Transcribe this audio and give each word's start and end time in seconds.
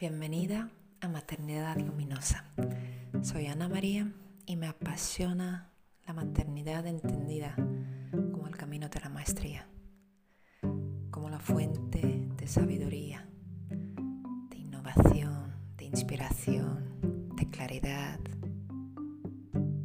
Bienvenida 0.00 0.70
a 1.00 1.08
Maternidad 1.08 1.76
Luminosa. 1.76 2.44
Soy 3.20 3.46
Ana 3.46 3.68
María 3.68 4.06
y 4.46 4.54
me 4.54 4.68
apasiona 4.68 5.72
la 6.06 6.12
maternidad 6.12 6.86
entendida 6.86 7.56
como 8.12 8.46
el 8.46 8.56
camino 8.56 8.88
de 8.88 9.00
la 9.00 9.08
maestría, 9.08 9.66
como 11.10 11.28
la 11.28 11.40
fuente 11.40 12.28
de 12.36 12.46
sabiduría, 12.46 13.28
de 14.50 14.56
innovación, 14.56 15.56
de 15.76 15.86
inspiración, 15.86 17.34
de 17.34 17.50
claridad 17.50 18.20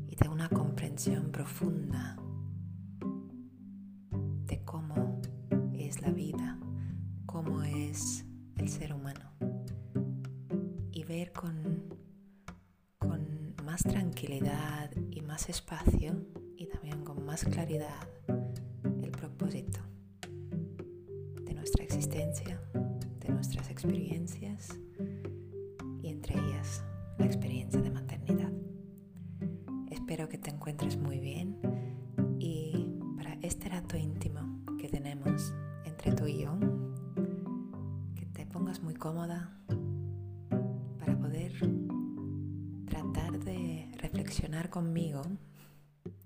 y 0.08 0.16
de 0.16 0.30
una 0.30 0.48
comprensión 0.48 1.32
profunda 1.32 2.23
ver 11.06 11.32
con, 11.32 11.84
con 12.98 13.56
más 13.66 13.84
tranquilidad 13.84 14.92
y 15.12 15.22
más 15.22 15.50
espacio 15.50 16.16
y 16.56 16.68
también 16.68 17.04
con 17.04 17.26
más 17.26 17.44
claridad 17.44 18.08
el 19.02 19.12
propósito 19.12 19.80
de 21.44 21.54
nuestra 21.54 21.84
existencia, 21.84 22.62
de 23.20 23.30
nuestras 23.30 23.70
experiencias 23.70 24.78
y 26.02 26.10
entre 26.10 26.36
ellas 26.36 26.84
la 27.18 27.26
experiencia 27.26 27.82
de 27.82 27.90
maternidad. 27.90 28.52
Espero 29.90 30.30
que 30.30 30.38
te 30.38 30.52
encuentres 30.52 30.98
muy 30.98 31.20
bien 31.20 31.60
y 32.40 33.00
para 33.18 33.34
este 33.42 33.70
rato 33.70 33.98
íntimo 33.98 34.64
que 34.78 34.88
tenemos 34.90 35.54
entre 35.86 36.14
tú 36.14 36.28
y 36.28 36.40
yo, 36.44 36.58
que 38.16 38.26
te 38.28 38.46
pongas 38.46 38.82
muy 38.82 38.94
cómoda, 38.94 39.63
conmigo 44.70 45.22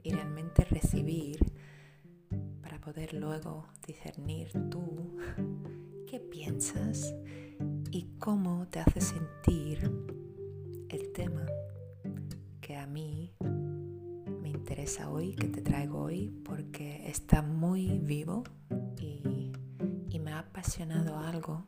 y 0.02 0.12
realmente 0.12 0.66
recibir 0.66 1.38
para 2.64 2.82
poder 2.82 3.14
luego 3.14 3.68
discernir 3.86 4.52
tú 4.72 5.16
qué 6.08 6.20
piensas 6.20 7.14
y 7.92 8.08
cómo 8.18 8.68
te 8.68 8.80
hace 8.80 9.02
sentir 9.02 9.92
el 10.90 11.12
tema 11.14 11.45
que 12.60 12.76
a 12.76 12.88
mí 12.88 13.36
me 14.42 14.50
interesa 14.50 15.10
hoy, 15.12 15.36
que 15.36 15.48
te 15.50 15.62
traigo 15.62 16.02
hoy, 16.02 16.34
porque 16.44 17.08
está 17.08 17.44
muy 17.44 18.00
vivo 18.00 18.44
y, 19.00 19.52
y 20.10 20.20
me 20.20 20.32
ha 20.32 20.40
apasionado 20.40 21.20
algo 21.20 21.68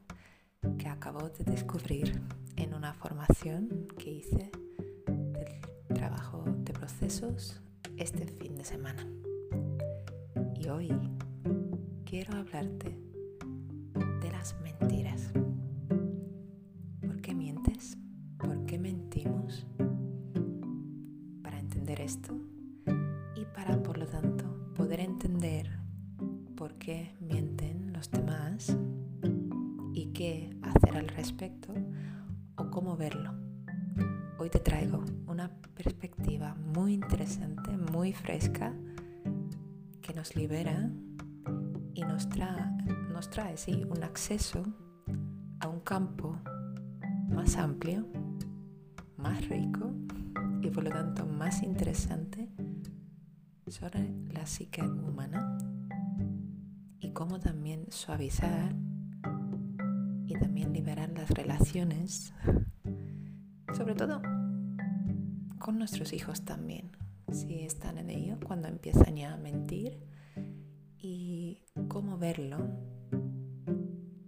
que 0.79 0.87
acabo 0.87 1.29
de 1.29 1.43
descubrir 1.43 2.19
en 2.55 2.73
una 2.73 2.93
formación 2.93 3.87
que 3.97 4.11
hice 4.11 4.51
procesos 6.89 7.61
este 7.97 8.25
fin 8.25 8.55
de 8.55 8.63
semana. 8.63 9.05
Y 10.55 10.69
hoy 10.69 10.89
quiero 12.03 12.35
hablarte 12.35 12.97
de 14.21 14.31
las 14.31 14.55
mentiras. 14.61 15.31
¿Por 17.01 17.21
qué 17.21 17.35
mientes? 17.35 17.95
¿Por 18.39 18.65
qué 18.65 18.79
mentimos? 18.79 19.67
Para 21.43 21.59
entender 21.59 22.01
esto 22.01 22.33
y 23.35 23.45
para, 23.53 23.83
por 23.83 23.99
lo 23.99 24.07
tanto, 24.07 24.45
poder 24.73 25.01
entender 25.01 25.69
por 26.55 26.73
qué 26.79 27.15
mienten 27.19 27.93
los 27.93 28.09
demás 28.09 28.75
y 29.93 30.07
qué 30.07 30.57
hacer 30.63 30.97
al 30.97 31.07
respecto 31.09 31.71
o 32.55 32.71
cómo 32.71 32.97
verlo. 32.97 33.31
Hoy 34.39 34.49
te 34.49 34.59
traigo 34.59 35.03
una 35.27 35.51
fresca, 38.13 38.73
que 40.01 40.13
nos 40.13 40.35
libera 40.35 40.89
y 41.93 42.01
nos 42.01 42.29
trae, 42.29 42.65
nos 43.11 43.29
trae 43.29 43.57
sí, 43.57 43.83
un 43.89 44.03
acceso 44.03 44.63
a 45.59 45.67
un 45.67 45.81
campo 45.81 46.37
más 47.29 47.57
amplio, 47.57 48.07
más 49.17 49.47
rico 49.47 49.91
y 50.61 50.69
por 50.69 50.83
lo 50.83 50.89
tanto 50.89 51.25
más 51.25 51.63
interesante 51.63 52.49
sobre 53.67 54.09
la 54.33 54.45
psique 54.45 54.81
humana 54.81 55.57
y 56.99 57.11
cómo 57.11 57.39
también 57.39 57.85
suavizar 57.89 58.75
y 60.25 60.33
también 60.33 60.73
liberar 60.73 61.09
las 61.09 61.29
relaciones, 61.31 62.33
sobre 63.75 63.95
todo 63.95 64.21
con 65.59 65.77
nuestros 65.77 66.13
hijos 66.13 66.45
también, 66.45 66.91
si 67.33 67.63
están 67.63 67.97
en 67.97 68.09
ello, 68.09 68.37
cuando 68.45 68.67
empiezan 68.67 69.15
ya 69.15 69.33
a 69.33 69.37
mentir 69.37 69.99
y 70.97 71.61
cómo 71.87 72.17
verlo, 72.17 72.57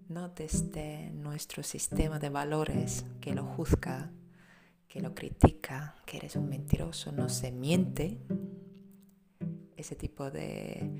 no 0.08 0.30
desde 0.30 1.12
nuestro 1.12 1.64
sistema 1.64 2.20
de 2.20 2.30
valores 2.30 3.06
que 3.20 3.34
lo 3.34 3.46
juzga, 3.46 4.12
que 4.88 5.02
lo 5.02 5.16
critica, 5.16 5.96
que 6.06 6.18
eres 6.18 6.36
un 6.36 6.50
mentiroso, 6.50 7.12
no 7.12 7.30
se 7.30 7.52
miente, 7.52 8.20
ese 9.78 9.96
tipo 9.96 10.30
de 10.30 10.92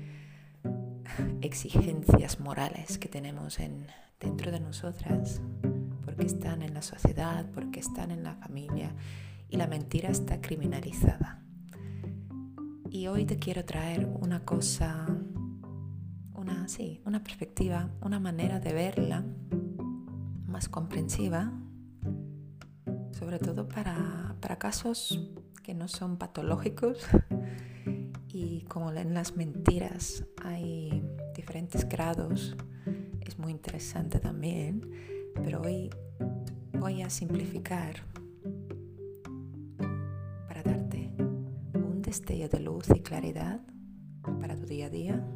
exigencias 1.40 2.40
morales 2.40 2.98
que 2.98 3.08
tenemos 3.08 3.60
en, 3.60 3.86
dentro 4.18 4.50
de 4.50 4.60
nosotras, 4.60 5.40
porque 6.04 6.26
están 6.26 6.62
en 6.62 6.74
la 6.74 6.82
sociedad, 6.82 7.46
porque 7.52 7.80
están 7.80 8.10
en 8.10 8.24
la 8.24 8.34
familia 8.34 8.94
y 9.48 9.56
la 9.56 9.66
mentira 9.66 10.08
está 10.08 10.40
criminalizada. 10.40 11.41
Y 12.94 13.06
hoy 13.06 13.24
te 13.24 13.38
quiero 13.38 13.64
traer 13.64 14.06
una 14.20 14.44
cosa, 14.44 15.06
una, 16.34 16.68
sí, 16.68 17.00
una 17.06 17.24
perspectiva, 17.24 17.88
una 18.02 18.20
manera 18.20 18.60
de 18.60 18.74
verla 18.74 19.24
más 20.44 20.68
comprensiva, 20.68 21.50
sobre 23.12 23.38
todo 23.38 23.66
para, 23.66 24.36
para 24.40 24.58
casos 24.58 25.26
que 25.62 25.72
no 25.72 25.88
son 25.88 26.18
patológicos. 26.18 27.06
Y 28.34 28.62
como 28.62 28.90
en 28.92 29.12
las 29.12 29.36
mentiras 29.36 30.24
hay 30.42 31.04
diferentes 31.34 31.86
grados, 31.86 32.56
es 33.20 33.38
muy 33.38 33.52
interesante 33.52 34.20
también, 34.20 34.90
pero 35.34 35.60
hoy 35.60 35.90
voy 36.72 37.02
a 37.02 37.10
simplificar 37.10 37.96
destello 42.12 42.46
de 42.50 42.60
luz 42.60 42.84
y 42.94 43.00
claridad 43.00 43.62
para 44.38 44.54
tu 44.54 44.66
día 44.66 44.84
a 44.84 44.90
día, 44.90 45.26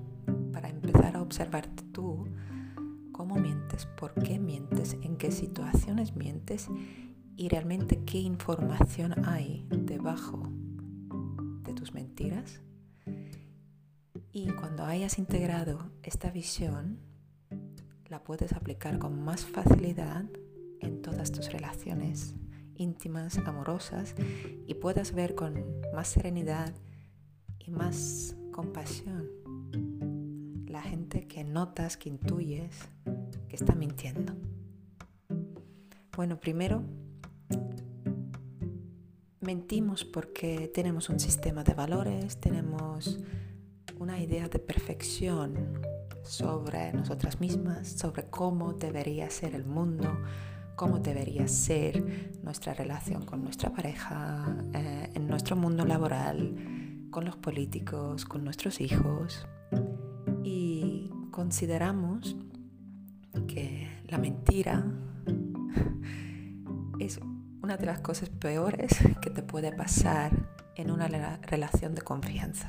para 0.53 0.69
empezar 0.69 1.17
a 1.17 1.23
observarte 1.23 1.83
tú 1.85 2.29
cómo 3.13 3.37
mientes, 3.37 3.87
por 3.87 4.13
qué 4.13 4.39
mientes, 4.39 4.95
en 5.01 5.17
qué 5.17 5.33
situaciones 5.33 6.15
mientes 6.15 6.69
y 7.35 7.49
realmente 7.49 8.05
qué 8.05 8.19
información 8.19 9.25
hay 9.25 9.67
debajo 9.71 10.53
de 11.63 11.73
tus 11.73 11.95
mentiras. 11.95 12.61
Y 14.31 14.51
cuando 14.51 14.85
hayas 14.85 15.19
integrado 15.19 15.93
esta 16.03 16.31
visión, 16.31 16.99
la 18.09 18.23
puedes 18.23 18.53
aplicar 18.53 18.99
con 18.99 19.25
más 19.25 19.47
facilidad 19.47 20.27
en 20.81 21.01
todas 21.01 21.33
tus 21.33 21.51
relaciones 21.51 22.35
íntimas, 22.79 23.39
amorosas, 23.39 24.15
y 24.67 24.75
puedas 24.75 25.13
ver 25.13 25.35
con 25.35 25.65
más 25.95 26.09
serenidad 26.09 26.73
y 27.59 27.71
más 27.71 28.37
compasión 28.53 29.29
la 30.67 30.83
gente 30.83 31.27
que 31.27 31.43
notas, 31.45 31.97
que 31.97 32.09
intuyes, 32.09 32.89
que 33.49 33.57
está 33.57 33.75
mintiendo. 33.75 34.34
Bueno, 36.17 36.39
primero, 36.39 36.83
mentimos 39.41 40.05
porque 40.05 40.71
tenemos 40.75 41.09
un 41.09 41.21
sistema 41.21 41.63
de 41.65 41.75
valores, 41.75 42.39
tenemos 42.39 43.21
una 43.99 44.21
idea 44.21 44.49
de 44.49 44.59
perfección 44.59 45.81
sobre 46.22 46.93
nosotras 46.93 47.41
mismas, 47.41 47.89
sobre 47.89 48.25
cómo 48.25 48.72
debería 48.72 49.31
ser 49.31 49.55
el 49.55 49.65
mundo, 49.65 50.19
cómo 50.77 50.99
debería 50.99 51.49
ser 51.49 52.39
nuestra 52.43 52.75
relación 52.75 53.25
con 53.25 53.43
nuestra 53.43 53.73
pareja, 53.73 54.57
eh, 54.75 55.11
en 55.15 55.27
nuestro 55.27 55.57
mundo 55.57 55.84
laboral, 55.87 56.55
con 57.11 57.25
los 57.25 57.37
políticos, 57.37 58.27
con 58.27 58.45
nuestros 58.45 58.81
hijos. 58.81 59.49
Y 60.45 61.11
consideramos 61.31 62.37
que 63.49 63.89
la 64.07 64.19
mentira 64.19 64.84
es 67.01 67.19
una 67.63 67.79
de 67.79 67.87
las 67.87 68.01
cosas 68.01 68.29
peores 68.29 68.97
que 69.22 69.31
te 69.31 69.43
puede 69.43 69.72
pasar 69.72 70.31
en 70.77 70.91
una 70.91 71.09
relación 71.09 71.95
de 71.95 72.03
confianza. 72.03 72.69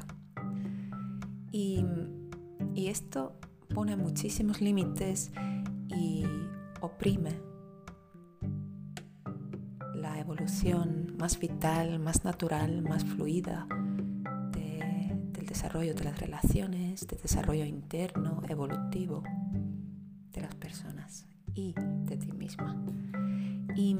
Y, 1.52 1.86
esto 2.76 3.36
pone 3.74 3.98
muchísimos 3.98 4.62
límites 4.62 5.32
y 5.90 6.24
oprime 6.80 7.32
evolución 10.28 11.16
más 11.18 11.40
vital, 11.40 12.00
más 12.00 12.26
natural, 12.26 12.82
más 12.82 13.06
fluida 13.06 13.66
del 14.52 15.46
desarrollo 15.46 15.96
de 15.96 16.04
las 16.04 16.20
relaciones, 16.20 17.08
del 17.08 17.22
desarrollo 17.22 17.64
interno, 17.64 18.42
evolutivo 18.50 19.24
de 20.34 20.42
las 20.42 20.54
personas 20.56 21.26
y 21.56 21.74
de 22.04 22.18
ti 22.18 22.34
misma. 22.34 22.76
Y 23.74 23.96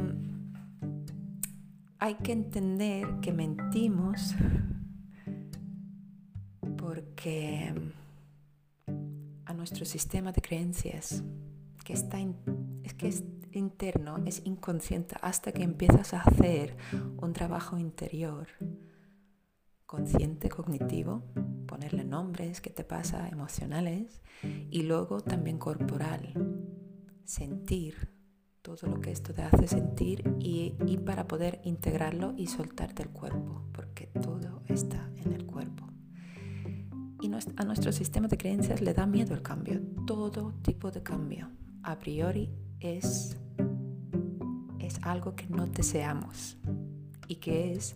hay 1.98 2.16
que 2.16 2.34
entender 2.34 3.08
que 3.22 3.32
mentimos 3.32 4.36
porque 6.78 7.74
a 9.46 9.54
nuestro 9.54 9.86
sistema 9.86 10.34
de 10.34 10.42
creencias, 10.42 11.24
que 11.86 11.94
está 11.94 12.20
es 12.84 12.94
que 12.96 13.08
es 13.08 13.24
interno, 13.58 14.18
es 14.26 14.42
inconsciente 14.46 15.16
hasta 15.22 15.52
que 15.52 15.64
empiezas 15.64 16.14
a 16.14 16.22
hacer 16.22 16.76
un 17.22 17.34
trabajo 17.34 17.78
interior, 17.78 18.48
consciente, 19.86 20.50
cognitivo, 20.50 21.24
ponerle 21.66 22.04
nombres, 22.04 22.62
qué 22.62 22.70
te 22.70 22.84
pasa, 22.84 23.28
emocionales, 23.30 24.22
y 24.70 24.84
luego 24.84 25.22
también 25.22 25.58
corporal, 25.58 26.34
sentir 27.24 28.10
todo 28.62 28.88
lo 28.88 29.00
que 29.00 29.12
esto 29.12 29.34
te 29.34 29.44
hace 29.44 29.68
sentir 29.68 30.24
y, 30.40 30.76
y 30.86 30.98
para 30.98 31.28
poder 31.28 31.62
integrarlo 31.64 32.34
y 32.36 32.48
soltar 32.48 32.94
del 32.94 33.10
cuerpo, 33.10 33.64
porque 33.72 34.08
todo 34.08 34.62
está 34.68 35.10
en 35.16 35.32
el 35.32 35.46
cuerpo. 35.46 35.88
Y 37.22 37.32
a 37.32 37.64
nuestro 37.66 37.92
sistema 37.92 38.28
de 38.28 38.38
creencias 38.38 38.82
le 38.82 38.94
da 38.94 39.06
miedo 39.06 39.34
el 39.34 39.42
cambio, 39.42 39.82
todo 40.06 40.54
tipo 40.62 40.92
de 40.92 41.02
cambio. 41.02 41.50
A 41.82 41.98
priori 41.98 42.50
es, 42.80 43.38
es 44.80 45.00
algo 45.02 45.36
que 45.36 45.48
no 45.48 45.68
deseamos 45.68 46.58
y 47.28 47.36
que 47.36 47.74
es 47.74 47.96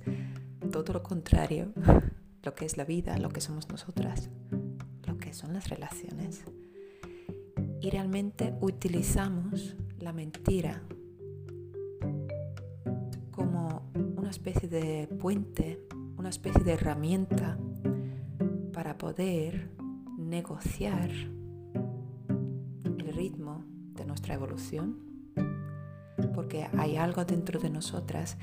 todo 0.72 0.94
lo 0.94 1.04
contrario, 1.04 1.74
lo 2.44 2.56
que 2.56 2.66
es 2.66 2.78
la 2.78 2.86
vida, 2.86 3.18
lo 3.18 3.30
que 3.30 3.42
somos 3.42 3.70
nosotras, 3.70 4.30
lo 5.06 5.18
que 5.18 5.34
son 5.34 5.54
las 5.54 5.70
relaciones. 5.70 6.44
Y 7.82 7.90
realmente 7.90 8.56
utilizamos 8.62 9.76
la 10.00 10.14
mentira 10.14 10.84
como 13.32 13.92
una 13.94 14.30
especie 14.30 14.70
de 14.70 15.08
puente, 15.08 15.80
una 16.18 16.30
especie 16.30 16.64
de 16.64 16.74
herramienta 16.74 17.58
para 18.72 18.98
poder 18.98 19.72
negociar 20.18 21.10
de 24.02 24.08
nuestra 24.08 24.34
evolución, 24.34 24.98
porque 26.34 26.68
hay 26.76 26.98
algo 26.98 27.24
dentro 27.24 27.60
de 27.60 27.70
nosotras 27.70 28.36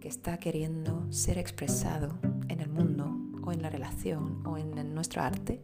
que 0.00 0.08
está 0.08 0.38
queriendo 0.38 1.06
ser 1.12 1.38
expresado 1.38 2.18
en 2.48 2.60
el 2.60 2.68
mundo 2.68 3.16
o 3.44 3.52
en 3.52 3.62
la 3.62 3.70
relación 3.70 4.44
o 4.44 4.58
en, 4.58 4.94
nuestro 4.94 5.22
arte 5.22 5.62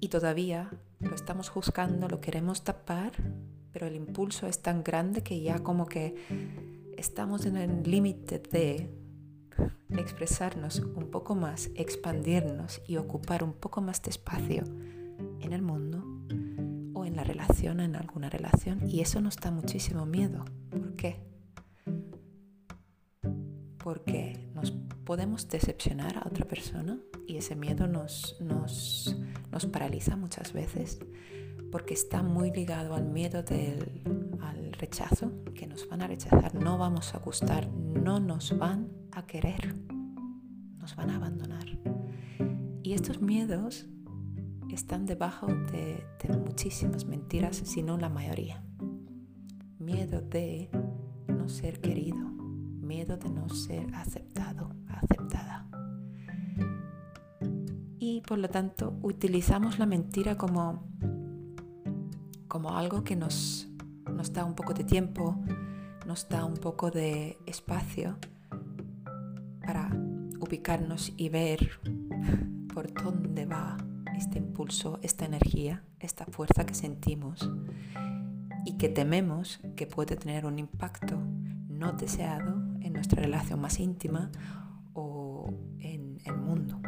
y 0.00 0.08
todavía 0.08 0.70
lo 1.00 1.14
estamos 1.14 1.50
juzgando, 1.50 2.08
lo 2.08 2.20
queremos 2.20 2.64
tapar, 2.64 3.12
pero 3.72 3.86
el 3.86 3.94
impulso 3.94 4.46
es 4.46 4.62
tan 4.62 4.82
grande 4.82 5.22
que 5.22 5.40
ya 5.40 5.58
como 5.58 5.86
que 5.86 6.14
estamos 6.96 7.44
en 7.44 7.56
el 7.56 7.82
límite 7.82 8.38
de 8.38 8.88
expresarnos 9.90 10.78
un 10.78 11.10
poco 11.10 11.34
más, 11.34 11.70
expandirnos 11.74 12.80
y 12.86 12.96
ocupar 12.96 13.44
un 13.44 13.52
poco 13.52 13.82
más 13.82 14.00
de 14.02 14.10
espacio 14.10 14.64
en 15.40 15.52
el 15.52 15.60
mundo 15.60 16.15
relación, 17.24 17.80
en 17.80 17.96
alguna 17.96 18.30
relación. 18.30 18.88
Y 18.88 19.00
eso 19.00 19.20
nos 19.20 19.36
da 19.36 19.50
muchísimo 19.50 20.06
miedo. 20.06 20.44
¿Por 20.70 20.94
qué? 20.96 21.20
Porque 23.78 24.50
nos 24.54 24.72
podemos 25.04 25.48
decepcionar 25.48 26.18
a 26.18 26.28
otra 26.28 26.46
persona 26.46 26.98
y 27.26 27.36
ese 27.36 27.54
miedo 27.54 27.86
nos, 27.86 28.36
nos, 28.40 29.16
nos 29.50 29.66
paraliza 29.66 30.16
muchas 30.16 30.52
veces 30.52 30.98
porque 31.70 31.94
está 31.94 32.22
muy 32.22 32.50
ligado 32.52 32.94
al 32.94 33.04
miedo 33.04 33.42
del 33.42 34.02
al 34.40 34.72
rechazo, 34.72 35.32
que 35.54 35.66
nos 35.66 35.88
van 35.88 36.02
a 36.02 36.06
rechazar, 36.06 36.54
no 36.54 36.78
vamos 36.78 37.14
a 37.14 37.18
gustar, 37.18 37.68
no 37.68 38.20
nos 38.20 38.56
van 38.56 38.88
a 39.12 39.26
querer, 39.26 39.74
nos 40.78 40.94
van 40.96 41.10
a 41.10 41.16
abandonar. 41.16 41.66
Y 42.82 42.92
estos 42.92 43.20
miedos 43.20 43.86
están 44.76 45.06
debajo 45.06 45.46
de, 45.46 46.04
muchísimas 46.44 47.06
mentiras, 47.06 47.56
si 47.56 47.82
no 47.82 47.96
la 47.96 48.10
mayoría. 48.10 48.62
Miedo 49.78 50.20
de 50.20 50.68
no 51.28 51.48
ser 51.48 51.80
querido, 51.80 52.18
miedo 52.18 53.16
de 53.16 53.30
no 53.30 53.48
ser 53.48 53.94
aceptado, 53.94 54.70
aceptada. 54.88 55.66
Y 57.98 58.20
por 58.20 58.38
lo 58.38 58.50
tanto 58.50 58.98
utilizamos 59.02 59.78
la 59.78 59.86
mentira 59.86 60.36
como 60.36 60.84
como 62.46 62.76
algo 62.76 63.02
que 63.02 63.16
nos 63.16 63.68
da 64.32 64.44
un 64.44 64.54
poco 64.54 64.74
de 64.74 64.84
tiempo, 64.84 65.36
nos 66.06 66.28
da 66.28 66.44
un 66.44 66.56
poco 66.58 66.90
de 66.90 67.38
espacio 67.46 68.18
para 69.66 69.90
ubicarnos 70.38 71.14
y 71.16 71.30
ver 71.30 71.80
por 72.74 72.92
dónde 72.92 73.46
va 73.46 73.78
este 74.16 74.38
impulso, 74.38 74.98
esta 75.02 75.24
energía, 75.24 75.84
esta 76.00 76.24
fuerza 76.26 76.64
que 76.66 76.74
sentimos 76.74 77.48
y 78.64 78.78
que 78.78 78.88
tememos 78.88 79.60
que 79.76 79.86
puede 79.86 80.16
tener 80.16 80.46
un 80.46 80.58
impacto 80.58 81.16
no 81.68 81.92
deseado 81.92 82.56
en 82.80 82.92
nuestra 82.94 83.22
relación 83.22 83.60
más 83.60 83.78
íntima 83.78 84.30
o 84.94 85.52
en 85.78 86.18
el 86.24 86.36
mundo. 86.36 86.80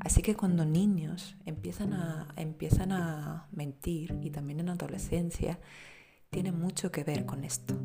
Así 0.00 0.20
que 0.20 0.34
cuando 0.34 0.64
niños 0.64 1.36
empiezan 1.46 1.92
a, 1.92 2.28
empiezan 2.36 2.92
a 2.92 3.46
mentir 3.52 4.18
y 4.20 4.30
también 4.30 4.60
en 4.60 4.68
adolescencia, 4.68 5.58
tiene 6.30 6.50
mucho 6.50 6.90
que 6.90 7.04
ver 7.04 7.24
con 7.24 7.44
esto. 7.44 7.78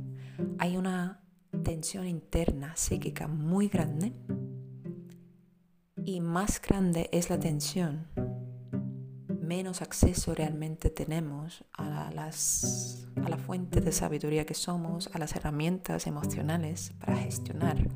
Hay 0.58 0.78
una 0.78 1.22
tensión 1.64 2.08
interna 2.08 2.76
psíquica 2.76 3.28
muy 3.28 3.68
grande 3.68 4.14
y 6.08 6.22
más 6.22 6.62
grande 6.62 7.10
es 7.12 7.30
la 7.30 7.38
tensión 7.38 8.08
menos 9.42 9.82
acceso 9.82 10.34
realmente 10.34 10.90
tenemos 10.90 11.66
a, 11.78 12.08
a 12.08 13.30
la 13.30 13.38
fuente 13.38 13.82
de 13.82 13.92
sabiduría 13.92 14.46
que 14.46 14.54
somos, 14.54 15.10
a 15.14 15.20
las 15.20 15.36
herramientas 15.36 16.08
emocionales 16.08 16.94
para 17.00 17.18
gestionar 17.18 17.90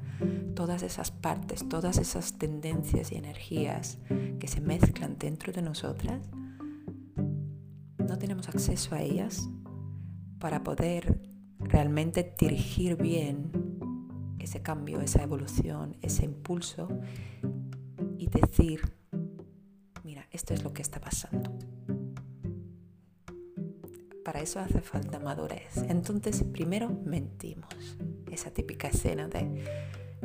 todas 0.56 0.84
esas 0.84 1.10
partes, 1.10 1.68
todas 1.70 1.98
esas 2.00 2.38
tendencias 2.38 3.14
y 3.14 3.16
energías 3.16 3.98
que 4.40 4.48
se 4.50 4.60
mezclan 4.60 5.18
dentro 5.18 5.54
de 5.54 5.62
nosotras, 5.62 6.22
no 7.98 8.18
tenemos 8.18 8.50
acceso 8.50 8.94
a 8.94 9.02
ellas 9.02 9.48
para 10.38 10.64
poder 10.64 11.22
realmente 11.60 12.36
dirigir 12.38 12.98
bien 12.98 13.52
ese 14.40 14.62
cambio, 14.62 15.00
esa 15.00 15.24
evolución, 15.24 15.96
ese 16.02 16.26
impulso 16.26 16.90
y 18.22 18.28
decir, 18.28 18.82
esto 20.30 20.54
es 20.54 20.64
lo 20.64 20.74
que 20.74 20.84
está 20.84 21.00
pasando. 21.00 21.52
Para 24.24 24.42
eso 24.42 24.60
hace 24.60 24.80
falta 24.80 25.20
madurez. 25.20 25.78
Entonces, 25.90 26.44
primero 26.44 26.90
mentimos. 26.90 27.98
Esa 28.32 28.52
típica 28.52 28.90
escena 28.90 29.28
de 29.28 29.66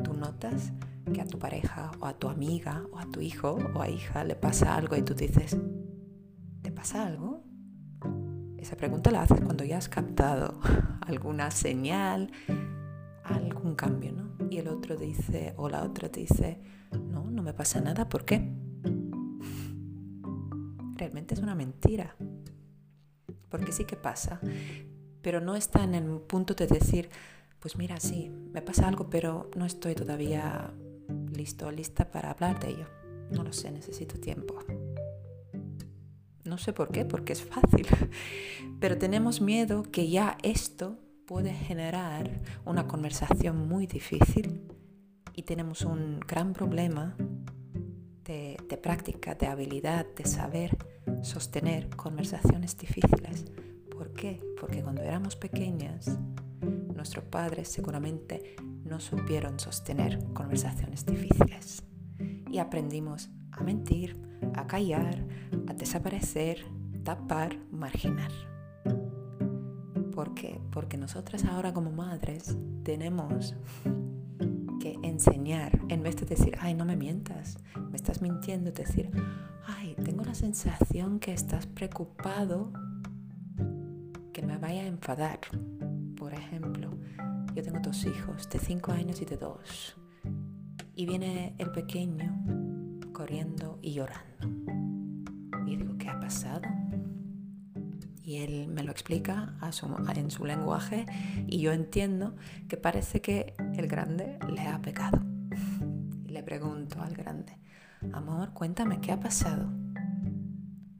tú 0.04 0.12
notas 0.12 0.72
que 1.10 1.22
a 1.22 1.26
tu 1.26 1.38
pareja 1.38 1.90
o 2.00 2.06
a 2.06 2.12
tu 2.12 2.28
amiga 2.28 2.84
o 2.92 2.98
a 2.98 3.06
tu 3.06 3.20
hijo 3.20 3.58
o 3.74 3.80
a 3.80 3.88
hija 3.88 4.24
le 4.24 4.36
pasa 4.36 4.76
algo 4.76 4.94
y 4.94 5.02
tú 5.02 5.14
dices, 5.14 5.56
¿te 6.60 6.70
pasa 6.70 7.06
algo? 7.06 7.42
Esa 8.58 8.76
pregunta 8.76 9.10
la 9.10 9.22
haces 9.22 9.40
cuando 9.40 9.64
ya 9.64 9.78
has 9.78 9.88
captado 9.88 10.60
alguna 11.00 11.50
señal, 11.50 12.30
algún 13.24 13.74
cambio, 13.74 14.12
¿no? 14.12 14.36
Y 14.50 14.58
el 14.58 14.68
otro 14.68 14.96
dice, 14.96 15.54
o 15.56 15.70
la 15.70 15.82
otra 15.82 16.10
dice, 16.10 16.60
no, 17.36 17.42
me 17.42 17.52
pasa 17.52 17.80
nada, 17.80 18.08
¿por 18.08 18.24
qué? 18.24 18.50
realmente 20.96 21.34
es 21.34 21.40
una 21.40 21.54
mentira. 21.54 22.16
Porque 23.48 23.72
sí 23.72 23.84
que 23.84 23.96
pasa, 23.96 24.40
pero 25.22 25.40
no 25.40 25.54
está 25.54 25.84
en 25.84 25.94
el 25.94 26.20
punto 26.20 26.54
de 26.54 26.66
decir, 26.66 27.08
pues 27.60 27.76
mira, 27.76 28.00
sí, 28.00 28.28
me 28.52 28.60
pasa 28.60 28.88
algo, 28.88 29.08
pero 29.08 29.50
no 29.56 29.64
estoy 29.64 29.94
todavía 29.94 30.72
listo 31.32 31.70
lista 31.70 32.10
para 32.10 32.30
hablar 32.32 32.58
de 32.60 32.70
ello. 32.70 32.86
No 33.30 33.44
lo 33.44 33.52
sé, 33.52 33.70
necesito 33.70 34.18
tiempo. 34.18 34.58
No 36.44 36.58
sé 36.58 36.72
por 36.72 36.90
qué, 36.90 37.04
porque 37.04 37.32
es 37.32 37.42
fácil. 37.42 37.86
Pero 38.80 38.98
tenemos 38.98 39.40
miedo 39.40 39.82
que 39.82 40.08
ya 40.08 40.38
esto 40.44 40.96
puede 41.26 41.52
generar 41.52 42.40
una 42.64 42.86
conversación 42.86 43.66
muy 43.66 43.88
difícil 43.88 44.62
y 45.36 45.42
tenemos 45.42 45.82
un 45.82 46.18
gran 46.20 46.54
problema 46.54 47.14
de, 48.24 48.56
práctica, 48.82 49.34
de 49.34 49.46
habilidad, 49.46 50.06
de 50.16 50.24
saber 50.24 50.76
sostener 51.22 51.90
conversaciones 51.90 52.76
difíciles. 52.76 53.44
¿Por 53.90 54.12
qué? 54.14 54.42
Porque 54.58 54.82
cuando 54.82 55.02
éramos 55.02 55.36
pequeñas, 55.36 56.18
nuestros 56.94 57.24
padres 57.24 57.68
seguramente 57.68 58.56
no 58.84 58.98
supieron 58.98 59.60
sostener 59.60 60.18
conversaciones 60.32 61.04
difíciles. 61.04 61.84
Y 62.50 62.58
aprendimos 62.58 63.28
a 63.52 63.62
mentir, 63.62 64.18
a 64.54 64.66
callar, 64.66 65.22
a 65.68 65.74
desaparecer, 65.74 66.64
tapar, 67.04 67.58
marginar. 67.70 68.32
¿Por 70.14 70.34
qué? 70.34 70.58
Porque 70.72 70.96
nosotras 70.96 71.44
ahora 71.44 71.74
como 71.74 71.92
madres 71.92 72.56
tenemos 72.84 73.54
que 74.80 74.98
enseñar, 75.02 75.78
en 75.88 76.02
vez 76.02 76.16
de 76.16 76.26
decir, 76.26 76.56
ay, 76.60 76.74
no 76.74 76.84
me 76.84 76.96
mientas, 76.96 77.58
me 77.90 77.96
estás 77.96 78.22
mintiendo, 78.22 78.70
decir, 78.72 79.10
ay, 79.66 79.94
tengo 80.04 80.24
la 80.24 80.34
sensación 80.34 81.18
que 81.18 81.32
estás 81.32 81.66
preocupado 81.66 82.72
que 84.32 84.42
me 84.42 84.58
vaya 84.58 84.82
a 84.82 84.86
enfadar. 84.86 85.40
Por 86.16 86.34
ejemplo, 86.34 86.90
yo 87.54 87.62
tengo 87.62 87.80
dos 87.80 88.04
hijos 88.04 88.48
de 88.50 88.58
5 88.58 88.92
años 88.92 89.22
y 89.22 89.24
de 89.24 89.36
2. 89.36 89.96
Y 90.94 91.06
viene 91.06 91.54
el 91.58 91.70
pequeño 91.72 92.44
corriendo 93.12 93.78
y 93.80 93.94
llorando. 93.94 94.48
Y 95.66 95.76
digo, 95.76 95.96
¿qué 95.98 96.08
ha 96.08 96.20
pasado? 96.20 96.68
Y 98.22 98.38
él 98.38 98.68
me 98.68 98.82
lo 98.82 98.90
explica 98.90 99.54
en 100.16 100.30
su 100.30 100.44
lenguaje 100.44 101.06
y 101.46 101.60
yo 101.60 101.72
entiendo 101.72 102.34
que 102.68 102.76
parece 102.76 103.20
que 103.20 103.54
el 103.78 103.88
grande 103.88 104.38
le 104.48 104.62
ha 104.62 104.80
pecado. 104.80 105.20
Y 106.24 106.30
le 106.30 106.42
pregunto 106.42 107.00
al 107.00 107.14
grande, 107.14 107.58
amor, 108.12 108.52
cuéntame, 108.52 109.00
¿qué 109.00 109.12
ha 109.12 109.20
pasado? 109.20 109.70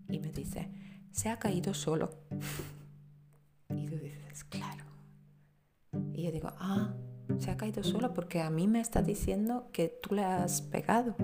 Y 0.09 0.19
me 0.19 0.31
dice, 0.31 0.71
se 1.11 1.29
ha 1.29 1.39
caído 1.39 1.75
solo. 1.75 2.11
Y 3.71 3.87
tú 3.87 3.97
dices, 3.97 4.45
claro. 4.45 4.85
Y 6.13 6.25
yo 6.25 6.33
digo, 6.33 6.53
ah, 6.59 6.95
se 7.39 7.51
ha 7.51 7.57
caído 7.57 7.83
solo 7.83 8.15
porque 8.15 8.41
a 8.41 8.51
mí 8.51 8.69
me 8.69 8.81
está 8.81 9.03
diciendo 9.03 9.69
que 9.73 9.89
tú 9.89 10.15
le 10.15 10.25
has 10.25 10.63
pegado. 10.63 11.17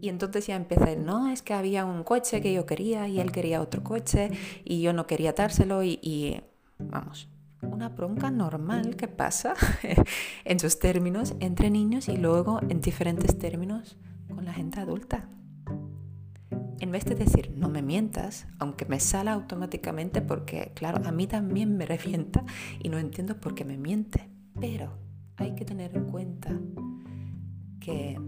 Y 0.00 0.08
entonces 0.08 0.46
ya 0.46 0.56
empecé, 0.56 0.96
no, 0.96 1.28
es 1.28 1.42
que 1.42 1.52
había 1.52 1.84
un 1.84 2.04
coche 2.04 2.40
que 2.40 2.54
yo 2.54 2.64
quería 2.64 3.06
y 3.06 3.20
él 3.20 3.32
quería 3.32 3.60
otro 3.60 3.84
coche 3.84 4.30
y 4.64 4.80
yo 4.80 4.92
no 4.94 5.06
quería 5.06 5.34
dárselo 5.34 5.82
y, 5.82 5.98
y 6.02 6.40
vamos, 6.78 7.28
una 7.62 7.90
bronca 7.90 8.30
normal 8.30 8.96
que 8.96 9.08
pasa 9.08 9.54
en 10.44 10.58
sus 10.58 10.78
términos 10.78 11.34
entre 11.40 11.70
niños 11.70 12.08
y 12.08 12.16
luego 12.16 12.60
en 12.68 12.80
diferentes 12.80 13.38
términos 13.38 13.96
con 14.28 14.44
la 14.44 14.52
gente 14.52 14.80
adulta. 14.80 15.28
En 16.80 16.90
vez 16.92 17.04
de 17.04 17.14
decir 17.14 17.52
no 17.54 17.68
me 17.68 17.82
mientas, 17.82 18.46
aunque 18.58 18.86
me 18.86 19.00
sale 19.00 19.30
automáticamente 19.30 20.22
porque, 20.22 20.72
claro, 20.74 21.06
a 21.06 21.12
mí 21.12 21.26
también 21.26 21.76
me 21.76 21.86
revienta 21.86 22.44
y 22.82 22.88
no 22.88 22.98
entiendo 22.98 23.38
por 23.38 23.54
qué 23.54 23.64
me 23.64 23.76
miente, 23.76 24.30
pero 24.58 24.98
hay 25.36 25.54
que 25.54 25.64
tener 25.64 25.94
en 25.96 26.06
cuenta 26.06 26.58
que 27.80 28.18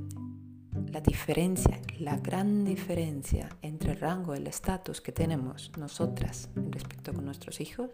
la 0.90 1.00
diferencia, 1.00 1.80
la 1.98 2.18
gran 2.18 2.64
diferencia 2.64 3.48
entre 3.62 3.92
el 3.92 4.00
rango 4.00 4.34
y 4.34 4.38
el 4.38 4.46
estatus 4.46 5.00
que 5.00 5.12
tenemos 5.12 5.72
nosotras 5.78 6.50
respecto 6.70 7.14
con 7.14 7.24
nuestros 7.24 7.60
hijos 7.60 7.90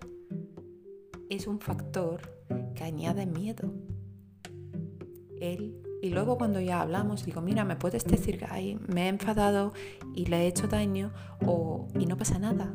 es 1.30 1.46
un 1.46 1.60
factor 1.60 2.38
que 2.74 2.84
añade 2.84 3.26
miedo. 3.26 3.72
Él, 5.40 5.82
y 6.02 6.10
luego 6.10 6.38
cuando 6.38 6.60
ya 6.60 6.80
hablamos, 6.80 7.24
digo, 7.24 7.40
mira, 7.40 7.64
¿me 7.64 7.76
puedes 7.76 8.04
decir 8.04 8.38
que 8.38 8.78
me 8.88 9.04
he 9.04 9.08
enfadado 9.08 9.72
y 10.14 10.26
le 10.26 10.42
he 10.42 10.46
hecho 10.46 10.68
daño 10.68 11.12
o, 11.44 11.88
y 11.98 12.06
no 12.06 12.16
pasa 12.16 12.38
nada? 12.38 12.74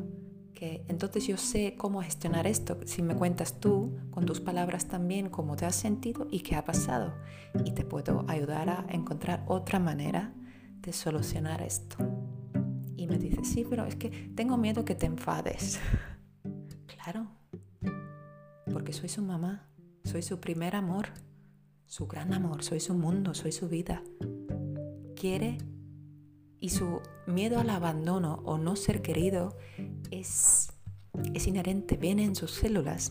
Que 0.54 0.84
entonces 0.88 1.26
yo 1.26 1.36
sé 1.36 1.74
cómo 1.76 2.00
gestionar 2.02 2.46
esto. 2.46 2.78
Si 2.86 3.02
me 3.02 3.16
cuentas 3.16 3.60
tú, 3.60 3.96
con 4.10 4.24
tus 4.24 4.40
palabras 4.40 4.86
también, 4.86 5.28
cómo 5.28 5.56
te 5.56 5.66
has 5.66 5.74
sentido 5.74 6.28
y 6.30 6.40
qué 6.40 6.54
ha 6.54 6.64
pasado. 6.64 7.14
Y 7.64 7.72
te 7.72 7.84
puedo 7.84 8.24
ayudar 8.28 8.68
a 8.68 8.86
encontrar 8.88 9.44
otra 9.46 9.78
manera 9.78 10.32
de 10.80 10.92
solucionar 10.92 11.60
esto. 11.62 11.96
Y 12.96 13.06
me 13.06 13.18
dice, 13.18 13.44
sí, 13.44 13.66
pero 13.68 13.84
es 13.84 13.96
que 13.96 14.10
tengo 14.34 14.56
miedo 14.56 14.84
que 14.84 14.94
te 14.94 15.06
enfades. 15.06 15.80
claro, 16.86 17.26
porque 18.84 18.92
soy 18.92 19.08
su 19.08 19.22
mamá, 19.22 19.66
soy 20.04 20.20
su 20.20 20.40
primer 20.40 20.76
amor, 20.76 21.06
su 21.86 22.06
gran 22.06 22.34
amor, 22.34 22.62
soy 22.62 22.80
su 22.80 22.92
mundo, 22.92 23.32
soy 23.32 23.50
su 23.50 23.66
vida. 23.66 24.02
Quiere 25.16 25.56
y 26.60 26.68
su 26.68 27.00
miedo 27.26 27.58
al 27.60 27.70
abandono 27.70 28.42
o 28.44 28.58
no 28.58 28.76
ser 28.76 29.00
querido 29.00 29.56
es, 30.10 30.70
es 31.32 31.46
inherente, 31.46 31.96
viene 31.96 32.24
en 32.24 32.34
sus 32.34 32.50
células, 32.50 33.08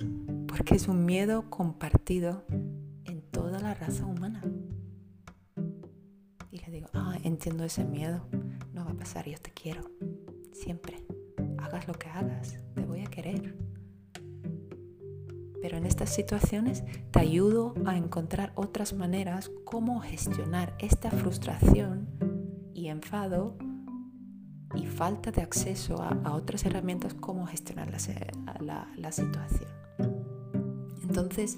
porque 0.48 0.75
es 0.75 0.88
un 0.88 1.06
miedo 1.06 1.50
compartido 1.50 2.46
en 3.06 3.24
toda 3.32 3.60
la 3.60 3.74
raza 3.74 4.06
humana. 4.06 4.44
Y 6.51 6.60
le 6.60 6.70
digo, 6.70 6.88
ah, 6.94 7.18
entiendo 7.24 7.63
ese 7.63 7.84
miedo, 7.84 8.27
no 8.74 8.86
va 8.86 8.92
a 8.92 8.98
pasar, 8.98 9.27
yo 9.27 9.39
te 9.39 9.51
quiero, 9.51 9.89
siempre. 10.51 11.03
Hagas 11.58 11.88
lo 11.88 11.96
que 11.96 12.10
hagas, 12.10 12.60
te 12.75 12.86
voy 12.86 13.00
a 13.00 13.06
querer. 13.06 13.73
Pero 15.63 15.77
en 15.77 15.86
estas 15.86 16.10
situaciones 16.13 16.84
te 17.12 17.22
ayudo 17.22 17.74
a 17.86 17.96
encontrar 17.96 18.51
otras 18.55 18.91
maneras 18.91 19.50
cómo 19.63 20.01
gestionar 20.01 20.75
esta 20.77 21.10
frustración 21.10 22.10
y 22.74 22.89
enfado 22.89 23.58
y 24.75 24.88
falta 24.88 25.32
de 25.32 25.41
acceso 25.41 26.03
a, 26.03 26.34
otras 26.34 26.65
herramientas, 26.65 27.13
cómo 27.13 27.48
gestionar 27.48 27.89
la, 28.60 28.91
la 28.98 29.12
situación. 29.13 29.70
Entonces, 31.01 31.58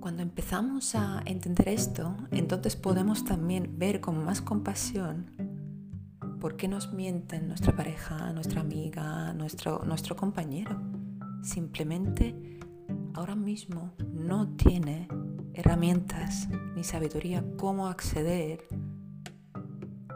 cuando 0.00 0.22
empezamos 0.22 0.94
a 0.94 1.20
entender 1.26 1.68
esto, 1.68 2.16
entonces 2.30 2.76
podemos 2.76 3.26
también 3.26 3.78
ver 3.78 4.00
con 4.00 4.24
más 4.24 4.40
compasión 4.40 5.32
por 6.40 6.56
qué 6.56 6.66
nos 6.66 6.94
mienten 6.94 7.46
nuestra 7.46 7.76
pareja, 7.76 8.32
nuestra 8.32 8.62
amiga, 8.62 9.34
nuestro, 9.34 9.82
nuestro 9.84 10.16
compañero. 10.16 10.80
Simplemente 11.42 12.55
ahora 13.16 13.34
mismo 13.34 13.94
no 14.12 14.46
tiene 14.56 15.08
herramientas 15.54 16.48
ni 16.74 16.84
sabiduría 16.84 17.42
cómo 17.56 17.88
acceder 17.88 18.60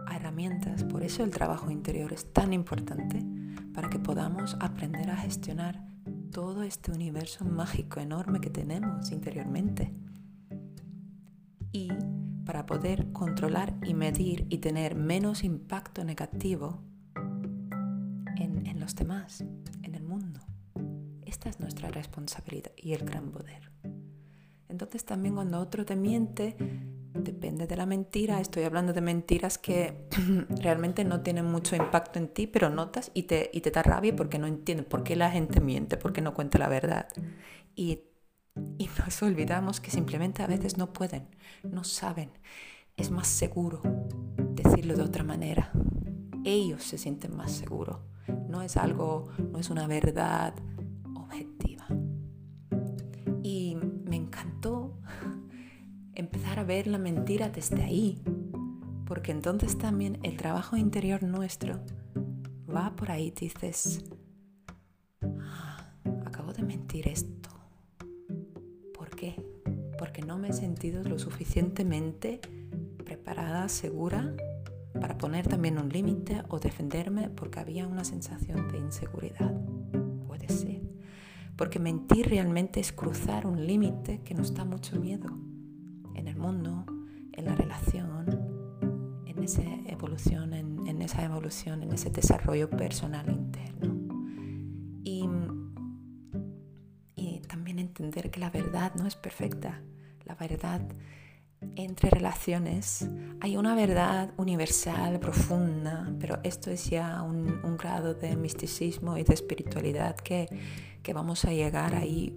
a 0.07 0.17
herramientas. 0.17 0.85
Por 0.85 1.03
eso 1.03 1.25
el 1.25 1.31
trabajo 1.31 1.71
interior 1.71 2.13
es 2.13 2.31
tan 2.31 2.53
importante 2.53 3.25
para 3.73 3.89
que 3.89 3.99
podamos 3.99 4.57
aprender 4.61 5.11
a 5.11 5.17
gestionar 5.17 5.83
todo 6.31 6.63
este 6.63 6.93
universo 6.93 7.47
mágico 7.47 8.01
enorme 8.01 8.41
que 8.41 8.51
tenemos 8.51 9.11
interiormente. 9.11 9.95
Y 11.73 11.89
para 12.45 12.67
poder 12.67 13.13
controlar 13.13 13.79
y 13.83 13.95
medir 13.95 14.47
y 14.51 14.59
tener 14.59 14.95
menos 14.95 15.43
impacto 15.43 16.05
negativo 16.05 16.83
en, 18.37 18.67
en 18.67 18.79
los 18.79 18.95
demás, 18.95 19.43
es 21.61 21.75
nuestra 21.75 21.91
responsabilidad 21.91 22.73
y 22.77 22.95
el 22.95 23.05
gran 23.05 23.31
poder. 23.31 23.71
Entonces 24.69 25.05
también 25.05 25.35
cuando 25.35 25.61
otro 25.61 25.85
te 25.85 25.95
miente, 25.95 26.57
depende 27.13 27.67
de 27.67 27.77
la 27.77 27.87
mentira. 27.87 28.41
Estoy 28.41 28.63
hablando 28.63 28.93
de 28.93 29.01
mentiras 29.01 29.59
que 29.59 30.07
realmente 30.49 31.05
no 31.05 31.21
tienen 31.21 31.45
mucho 31.45 31.77
impacto 31.77 32.19
en 32.19 32.29
ti, 32.29 32.47
pero 32.47 32.71
notas 32.71 33.11
y 33.15 33.25
te, 33.25 33.51
y 33.53 33.61
te 33.61 33.71
da 33.71 33.83
rabia 33.83 34.15
porque 34.15 34.39
no 34.39 34.47
entiendes 34.47 34.87
por 34.87 35.03
qué 35.03 35.17
la 35.17 35.31
gente 35.31 35.61
miente, 35.61 35.97
por 35.97 36.13
qué 36.13 36.21
no 36.21 36.35
cuenta 36.35 36.59
la 36.59 36.69
verdad. 36.69 37.09
Y, 37.75 38.05
y 38.79 38.89
nos 38.99 39.23
olvidamos 39.23 39.81
que 39.81 39.91
simplemente 39.91 40.43
a 40.43 40.47
veces 40.47 40.79
no 40.79 40.93
pueden, 40.93 41.29
no 41.63 41.85
saben. 41.85 42.31
Es 42.97 43.11
más 43.11 43.29
seguro 43.29 43.83
decirlo 44.55 44.97
de 44.97 45.03
otra 45.03 45.25
manera. 45.25 45.73
Ellos 46.45 46.85
se 46.85 46.97
sienten 46.97 47.37
más 47.37 47.53
seguros. 47.53 47.99
No 48.49 48.63
es 48.63 48.77
algo, 48.77 49.29
no 49.39 49.59
es 49.59 49.71
una 49.71 49.87
verdad 49.87 50.55
Y 53.43 53.77
me 54.05 54.17
encantó 54.17 54.99
empezar 56.15 56.59
a 56.59 56.65
ver 56.65 56.87
la 56.87 56.99
mentira 56.99 57.49
desde 57.49 57.83
ahí, 57.83 58.23
porque 59.07 59.33
entonces 59.33 59.79
también 59.79 60.19
el 60.23 60.37
trabajo 60.37 60.77
interior 60.77 61.23
nuestro 61.23 61.81
va 62.75 62.95
por 62.97 63.11
ahí, 63.11 63.31
dices, 63.31 64.05
ah, 65.41 65.93
acabo 66.27 66.53
de 66.53 66.63
mentir 66.63 67.09
esto. 67.09 67.51
¿Por 68.95 69.11
qué? 69.11 69.43
Porque 69.99 70.23
no 70.23 70.39
me 70.39 70.49
he 70.49 70.53
sentido 70.53 71.03
lo 71.03 71.19
suficientemente 71.19 72.41
preparada, 73.05 73.69
segura 73.69 74.35
para 75.01 75.17
poner 75.17 75.47
también 75.47 75.79
un 75.79 75.89
límite 75.89 76.43
o 76.49 76.59
defenderme 76.59 77.31
porque 77.31 77.61
había 77.61 77.87
una 77.87 78.05
sensación 78.05 78.69
de 78.69 78.79
inseguridad. 78.79 79.55
Porque 81.61 81.79
mentir 81.79 82.27
realmente 82.27 82.81
es 82.81 82.91
cruzar 82.91 83.47
un 83.47 83.67
límite 83.67 84.23
que 84.23 84.33
nos 84.33 84.55
da 84.55 84.65
mucho 84.65 84.99
miedo 84.99 85.29
en 86.15 86.27
el 86.27 86.35
mundo, 86.35 86.87
en 87.35 87.45
la 87.45 87.55
relación, 87.55 88.25
en 89.27 89.43
esa 89.43 89.61
evolución, 89.85 90.55
en, 90.55 91.03
esa 91.03 91.23
evolución, 91.23 91.83
en 91.83 91.93
ese 91.93 92.09
desarrollo 92.09 92.71
personal 92.71 93.29
interno. 93.29 93.95
Y, 95.05 95.29
y 97.15 97.41
también 97.41 97.79
entender 97.79 98.31
que 98.31 98.41
la 98.41 98.49
verdad 98.49 98.95
no 98.95 99.07
es 99.07 99.17
perfecta. 99.17 99.83
la 100.25 100.37
verdad 100.37 100.81
entre 101.77 102.11
relaciones 102.11 103.09
hay 103.41 103.57
una 103.57 103.75
verdad 103.75 104.33
universal, 104.37 105.19
profunda, 105.21 106.11
pero 106.19 106.39
esto 106.43 106.71
es 106.71 106.89
ya 106.89 107.23
un, 107.23 107.77
grado 107.77 108.15
de 108.15 108.37
misticismo 108.37 109.17
y 109.17 109.25
de 109.25 109.35
espiritualidad 109.35 110.17
que, 110.17 110.49
que, 111.03 111.13
vamos 111.15 111.45
a 111.47 111.53
llegar 111.53 111.95
ahí 111.95 112.37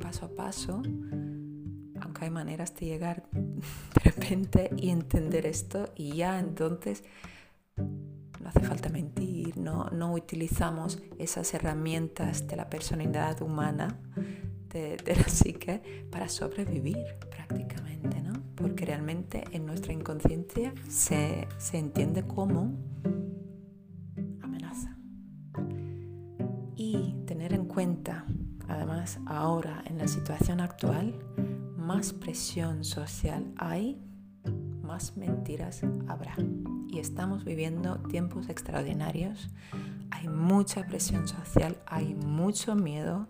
paso 0.00 0.26
a 0.26 0.34
paso, 0.34 0.82
aunque 2.00 2.24
hay 2.24 2.30
maneras 2.30 2.74
de 2.76 2.86
llegar 2.86 3.28
de 3.32 4.00
repente 4.02 4.70
y 4.76 4.90
entender 4.90 5.44
esto 5.44 5.92
y 5.96 6.16
ya 6.16 6.38
entonces 6.38 7.04
no 7.76 8.48
hace 8.48 8.60
falta 8.60 8.88
mentir, 8.88 9.58
no, 9.58 9.90
no 9.90 10.14
utilizamos 10.14 10.98
esas 11.18 11.52
herramientas 11.52 12.46
de 12.46 12.56
la 12.56 12.70
personalidad 12.70 13.42
humana, 13.42 13.98
de 14.72 14.96
la 15.04 15.28
psique, 15.28 16.06
para 16.10 16.28
sobrevivir 16.28 17.04
prácticamente, 17.28 18.20
¿no? 18.22 18.39
Porque 18.60 18.84
realmente 18.84 19.44
en 19.52 19.66
nuestra 19.66 19.92
inconsciencia 19.92 20.72
se, 20.88 21.48
entiende 21.72 22.22
como 22.26 22.74
amenaza. 24.42 24.96
Y 26.76 27.14
tener 27.26 27.52
en 27.54 27.66
cuenta, 27.66 28.26
además 28.68 29.18
ahora 29.26 29.82
en 29.86 29.98
la 29.98 30.08
situación 30.08 30.60
actual, 30.60 31.18
más 31.76 32.12
presión 32.12 32.84
social 32.84 33.52
hay, 33.56 34.00
más 34.82 35.16
mentiras 35.16 35.82
habrá. 36.08 36.36
Y 36.88 36.98
estamos 36.98 37.44
viviendo 37.44 38.00
tiempos 38.08 38.48
extraordinarios, 38.48 39.50
hay 40.10 40.28
mucha 40.28 40.86
presión 40.86 41.28
social, 41.28 41.76
hay 41.86 42.14
mucho 42.14 42.74
miedo, 42.74 43.28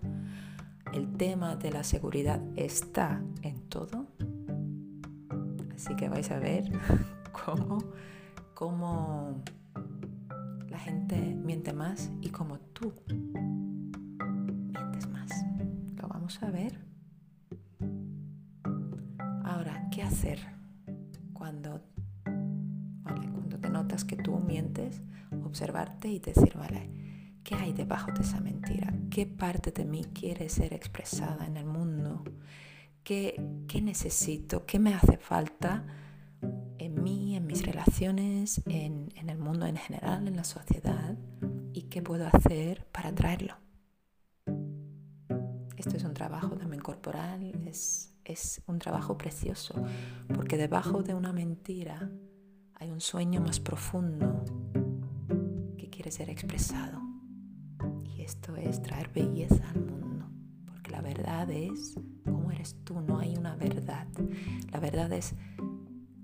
el 0.92 1.12
tema 1.16 1.56
de 1.56 1.70
la 1.70 1.84
seguridad 1.84 2.40
está 2.56 3.22
en 3.42 3.59
Así 5.90 5.96
que 5.96 6.08
vais 6.08 6.30
a 6.30 6.38
ver 6.38 6.70
cómo, 7.44 7.78
cómo 8.54 9.42
la 10.68 10.78
gente 10.78 11.16
miente 11.16 11.72
más 11.72 12.12
y 12.20 12.28
cómo 12.28 12.60
tú 12.72 12.92
mientes 13.08 15.08
más. 15.08 15.28
Lo 15.96 16.06
vamos 16.06 16.40
a 16.44 16.50
ver. 16.52 16.78
Ahora, 19.42 19.88
¿qué 19.90 20.04
hacer 20.04 20.38
cuando, 21.32 21.82
cuando 22.22 23.58
te 23.58 23.68
notas 23.68 24.04
que 24.04 24.14
tú 24.14 24.38
mientes? 24.38 25.02
Observarte 25.44 26.06
y 26.06 26.20
decir, 26.20 26.56
vale, 26.56 26.88
¿qué 27.42 27.56
hay 27.56 27.72
debajo 27.72 28.12
de 28.12 28.20
esa 28.20 28.38
mentira? 28.38 28.94
¿Qué 29.10 29.26
parte 29.26 29.72
de 29.72 29.84
mí 29.84 30.04
quiere 30.04 30.50
ser 30.50 30.72
expresada 30.72 31.46
en 31.46 31.56
el 31.56 31.66
mundo? 31.66 32.22
Qué, 33.04 33.36
necesito, 33.82 34.66
qué 34.66 34.78
me 34.78 34.94
hace 34.94 35.16
falta 35.16 35.86
en 36.78 37.02
mí, 37.02 37.36
en 37.36 37.46
mis 37.46 37.64
relaciones, 37.64 38.62
en, 38.66 39.12
el 39.14 39.38
mundo 39.38 39.66
en 39.66 39.76
general, 39.76 40.26
en 40.28 40.36
la 40.36 40.44
sociedad, 40.44 41.16
y 41.72 41.82
qué 41.84 42.02
puedo 42.02 42.26
hacer 42.26 42.86
para 42.92 43.14
traerlo. 43.14 43.54
Esto 45.76 45.96
es 45.96 46.04
un 46.04 46.14
trabajo 46.14 46.56
también 46.56 46.82
corporal, 46.82 47.42
es, 47.66 48.14
es 48.24 48.62
un 48.66 48.78
trabajo 48.78 49.16
precioso, 49.16 49.74
porque 50.34 50.56
debajo 50.56 51.02
de 51.02 51.14
una 51.14 51.32
mentira 51.32 52.10
hay 52.74 52.90
un 52.90 53.00
sueño 53.00 53.40
más 53.40 53.60
profundo 53.60 54.44
que 55.76 55.90
quiere 55.90 56.10
ser 56.10 56.30
expresado. 56.30 57.00
Y 58.04 58.22
esto 58.22 58.56
es 58.56 58.82
traer 58.82 59.10
belleza 59.12 59.68
al 59.70 59.80
mundo, 59.80 60.26
la 60.90 61.00
verdad 61.00 61.50
es 61.50 61.96
eres 62.60 62.76
tú, 62.84 63.00
no 63.00 63.18
hay 63.18 63.36
una 63.36 63.56
verdad. 63.56 64.06
La 64.70 64.80
verdad 64.80 65.12
es 65.12 65.34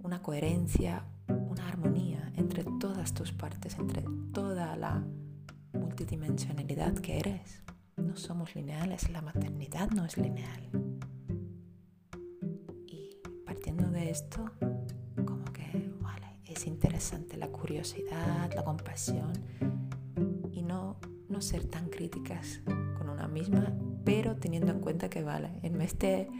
una 0.02 0.22
coherencia, 0.22 1.04
una 1.28 1.68
armonía 1.68 2.32
entre 2.36 2.64
todas 2.78 3.14
tus 3.14 3.32
partes, 3.32 3.78
entre 3.78 4.04
toda 4.32 4.76
la 4.76 5.02
multidimensionalidad 5.72 6.94
que 6.94 7.18
eres. 7.18 7.62
No 7.96 8.16
somos 8.16 8.54
lineales, 8.54 9.10
la 9.10 9.22
maternidad 9.22 9.90
no 9.90 10.04
es 10.04 10.18
lineal. 10.18 10.68
Y 12.86 13.16
partiendo 13.44 13.88
de 13.90 14.10
esto, 14.10 14.50
como 15.24 15.44
que, 15.52 15.90
vale, 16.02 16.40
es 16.44 16.66
interesante 16.66 17.36
la 17.36 17.48
curiosidad, 17.48 18.52
la 18.54 18.64
compasión 18.64 19.32
y 20.52 20.62
no, 20.62 20.98
no 21.28 21.40
ser 21.40 21.64
tan 21.64 21.88
críticas 21.88 22.60
con 22.98 23.08
una 23.08 23.26
misma 23.26 23.72
pero 24.06 24.36
teniendo 24.36 24.70
en 24.70 24.80
cuenta 24.80 25.10
que 25.10 25.22
vale, 25.22 25.50
en 25.62 25.76
vez 25.76 25.98
de, 25.98 26.30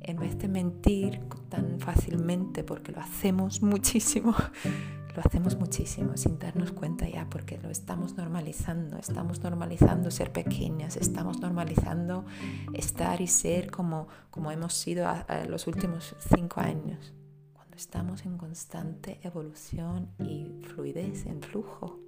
en 0.00 0.16
vez 0.16 0.38
de 0.38 0.48
mentir 0.48 1.20
tan 1.50 1.78
fácilmente, 1.78 2.64
porque 2.64 2.90
lo 2.90 3.00
hacemos 3.00 3.62
muchísimo, 3.62 4.34
lo 5.14 5.22
hacemos 5.22 5.56
muchísimo 5.58 6.16
sin 6.16 6.38
darnos 6.38 6.72
cuenta 6.72 7.06
ya, 7.06 7.28
porque 7.28 7.58
lo 7.58 7.68
estamos 7.68 8.16
normalizando, 8.16 8.96
estamos 8.96 9.42
normalizando 9.42 10.10
ser 10.10 10.32
pequeñas, 10.32 10.96
estamos 10.96 11.38
normalizando 11.40 12.24
estar 12.72 13.20
y 13.20 13.26
ser 13.26 13.70
como, 13.70 14.08
como 14.30 14.50
hemos 14.50 14.72
sido 14.72 15.06
a, 15.06 15.44
los 15.46 15.66
últimos 15.66 16.16
cinco 16.34 16.62
años, 16.62 17.12
cuando 17.52 17.76
estamos 17.76 18.24
en 18.24 18.38
constante 18.38 19.20
evolución 19.22 20.08
y 20.18 20.46
fluidez, 20.62 21.26
en 21.26 21.42
flujo. 21.42 22.00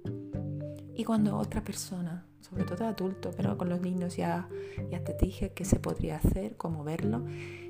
Y 0.95 1.03
cuando 1.03 1.37
otra 1.37 1.63
persona 1.63 2.25
sobre 2.49 2.63
todo 2.63 2.85
adulto, 2.85 3.31
pero 3.35 3.57
con 3.57 3.69
los 3.69 3.81
niños 3.81 4.17
ya, 4.17 4.47
ya 4.91 5.03
te 5.03 5.15
dije 5.19 5.53
que 5.53 5.65
se 5.65 5.79
podría 5.79 6.17
hacer, 6.17 6.57
cómo 6.57 6.83
verlo, 6.83 7.25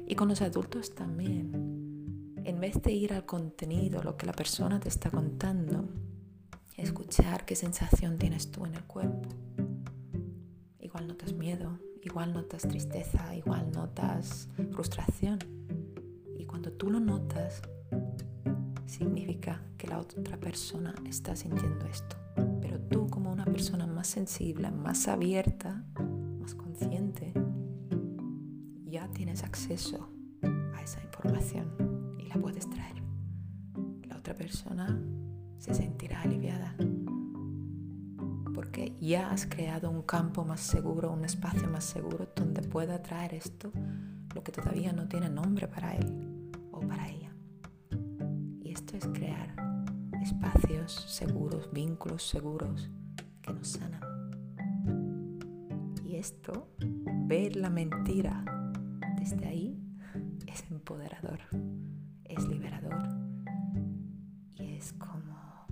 y 0.05 0.15
con 0.15 0.27
los 0.27 0.41
adultos 0.41 0.93
también. 0.93 2.33
En 2.43 2.59
vez 2.59 2.81
de 2.81 2.91
ir 2.91 3.13
al 3.13 3.25
contenido, 3.25 4.03
lo 4.03 4.17
que 4.17 4.25
la 4.25 4.33
persona 4.33 4.79
te 4.79 4.89
está 4.89 5.09
contando, 5.09 5.87
escuchar 6.75 7.45
qué 7.45 7.55
sensación 7.55 8.17
tienes 8.17 8.51
tú 8.51 8.65
en 8.65 8.75
el 8.75 8.83
cuerpo. 8.83 9.29
Igual 10.79 11.07
notas 11.07 11.33
miedo, 11.33 11.79
igual 12.03 12.33
notas 12.33 12.63
tristeza, 12.63 13.33
igual 13.33 13.71
notas 13.71 14.49
frustración. 14.71 15.39
Y 16.37 16.45
cuando 16.45 16.71
tú 16.73 16.91
lo 16.91 16.99
notas, 16.99 17.61
significa 18.85 19.61
que 19.77 19.87
la 19.87 19.99
otra 19.99 20.37
persona 20.37 20.93
está 21.05 21.35
sintiendo 21.35 21.85
esto 21.85 22.24
tú 22.89 23.07
como 23.09 23.31
una 23.31 23.45
persona 23.45 23.87
más 23.87 24.07
sensible, 24.07 24.71
más 24.71 25.07
abierta, 25.07 25.83
más 26.39 26.55
consciente, 26.55 27.33
ya 28.85 29.07
tienes 29.09 29.43
acceso 29.43 30.09
a 30.75 30.81
esa 30.81 31.01
información 31.03 32.15
y 32.19 32.27
la 32.27 32.35
puedes 32.35 32.69
traer. 32.69 33.01
La 34.07 34.17
otra 34.17 34.33
persona 34.35 34.99
se 35.57 35.73
sentirá 35.73 36.21
aliviada 36.21 36.75
porque 38.53 38.95
ya 38.99 39.31
has 39.31 39.45
creado 39.45 39.89
un 39.91 40.01
campo 40.01 40.45
más 40.45 40.61
seguro, 40.61 41.11
un 41.11 41.25
espacio 41.25 41.67
más 41.67 41.83
seguro 41.83 42.29
donde 42.35 42.61
pueda 42.61 43.01
traer 43.01 43.33
esto, 43.33 43.71
lo 44.33 44.43
que 44.43 44.51
todavía 44.51 44.93
no 44.93 45.07
tiene 45.07 45.29
nombre 45.29 45.67
para 45.67 45.95
él 45.95 46.51
o 46.71 46.79
para 46.79 47.09
ella. 47.09 47.31
Y 48.61 48.71
esto 48.71 48.97
es 48.97 49.05
crear 49.07 49.74
espacios 50.25 50.91
seguros, 50.91 51.69
vínculos 51.71 52.23
seguros 52.23 52.89
que 53.43 53.53
nos 53.53 53.67
sanan. 53.67 54.01
Y 56.03 56.15
esto, 56.15 56.67
ver 57.27 57.55
la 57.55 57.69
mentira 57.69 58.43
desde 59.19 59.47
ahí, 59.47 59.79
es 60.47 60.63
empoderador, 60.71 61.41
es 62.23 62.47
liberador 62.47 63.07
y 64.55 64.73
es 64.73 64.93
como, 64.93 65.67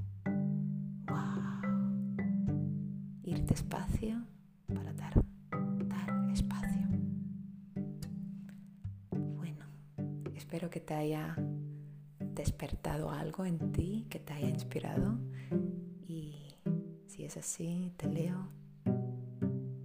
wow, 1.07 2.13
ir 3.23 3.43
despacio 3.45 4.23
para 4.71 4.93
dar, 4.93 5.25
dar 5.87 6.31
espacio. 6.31 6.87
Bueno, 9.35 9.65
espero 10.35 10.69
que 10.69 10.79
te 10.79 10.93
haya 10.93 11.35
despertado 12.33 13.11
algo 13.11 13.45
en 13.45 13.71
ti 13.71 14.07
que 14.09 14.19
te 14.19 14.33
haya 14.33 14.49
inspirado 14.49 15.19
y 16.07 16.55
si 17.07 17.25
es 17.25 17.37
así, 17.37 17.93
te 17.97 18.07
leo, 18.07 18.49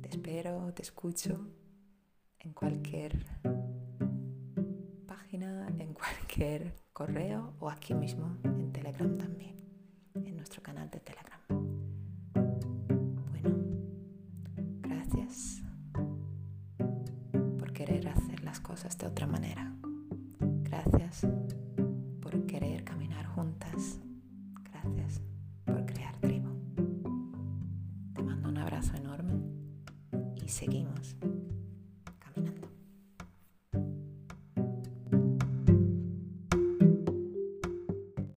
te 0.00 0.08
espero, 0.08 0.72
te 0.74 0.82
escucho 0.82 1.46
en 2.40 2.52
cualquier 2.52 3.26
página, 5.06 5.68
en 5.78 5.92
cualquier 5.92 6.74
correo 6.92 7.54
o 7.60 7.70
aquí 7.70 7.94
mismo 7.94 8.36
en 8.44 8.72
Telegram 8.72 9.18
también, 9.18 9.56
en 10.14 10.36
nuestro 10.36 10.62
canal 10.62 10.90
de 10.90 11.00
Telegram. 11.00 11.27